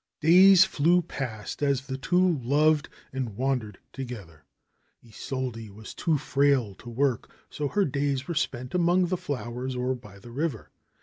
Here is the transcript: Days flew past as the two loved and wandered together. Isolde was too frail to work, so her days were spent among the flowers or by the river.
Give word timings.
Days 0.19 0.65
flew 0.65 1.03
past 1.03 1.61
as 1.61 1.85
the 1.85 1.95
two 1.95 2.39
loved 2.39 2.89
and 3.13 3.35
wandered 3.37 3.77
together. 3.93 4.45
Isolde 5.07 5.69
was 5.69 5.93
too 5.93 6.17
frail 6.17 6.73
to 6.73 6.89
work, 6.89 7.31
so 7.51 7.67
her 7.67 7.85
days 7.85 8.27
were 8.27 8.33
spent 8.33 8.73
among 8.73 9.09
the 9.09 9.15
flowers 9.17 9.75
or 9.75 9.93
by 9.93 10.17
the 10.17 10.31
river. 10.31 10.71